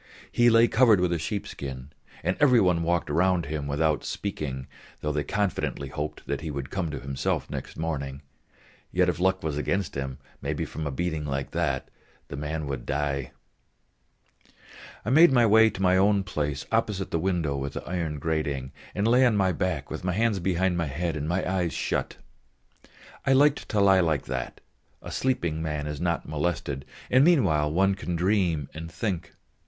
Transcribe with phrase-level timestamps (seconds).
[0.31, 1.91] He lay covered with a sheepskin,
[2.23, 4.65] and every one walked round him, without speaking;
[5.01, 8.23] though they confidently hoped that he would come to himself next morning,
[8.91, 11.91] yet if luck was against him, maybe from a beating like that,
[12.29, 13.31] the man would die.
[15.05, 18.71] I made my way to my own place opposite the window with the iron grating,
[18.95, 22.17] and lay on my back with my hands behind my head and my eyes shut.
[23.27, 24.61] I liked to lie like that;
[25.03, 29.33] a sleeping man is not molested, and meanwhile one can dream and think.